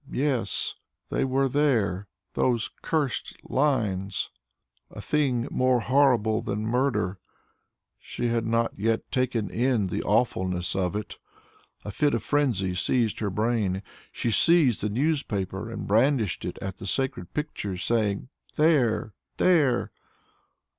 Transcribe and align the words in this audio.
Yes, 0.09 0.73
they 1.11 1.23
were 1.23 1.47
there, 1.47 2.07
those 2.33 2.71
cursed 2.81 3.37
lines! 3.47 4.31
a 4.89 4.99
thing 4.99 5.47
more 5.51 5.79
horrible 5.79 6.41
than 6.41 6.65
murder. 6.65 7.19
She 7.99 8.29
had 8.29 8.47
not 8.47 8.71
yet 8.75 9.11
taken 9.11 9.51
in 9.51 9.85
the 9.89 10.01
awfulness 10.01 10.75
of 10.75 10.95
it. 10.95 11.19
A 11.85 11.91
fit 11.91 12.15
of 12.15 12.23
frenzy 12.23 12.73
seized 12.73 13.19
her 13.19 13.29
brain. 13.29 13.83
She 14.11 14.31
seized 14.31 14.81
the 14.81 14.89
newspaper 14.89 15.69
and 15.69 15.85
brandished 15.85 16.45
it 16.45 16.57
at 16.63 16.77
the 16.77 16.87
sacred 16.87 17.35
pictures, 17.35 17.83
saying, 17.83 18.29
"There! 18.55 19.13
There!" 19.37 19.91